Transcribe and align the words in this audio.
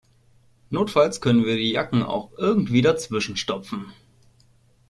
Notfalls 0.71 1.21
können 1.21 1.45
wir 1.45 1.55
die 1.57 1.71
Jacken 1.73 2.01
auch 2.01 2.31
irgendwie 2.39 2.81
dazwischen 2.81 3.37
stopfen. 3.37 3.93